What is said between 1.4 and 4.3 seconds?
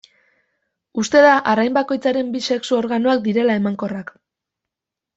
arrain bakoitzaren bi sexu organoak direla emankorrak.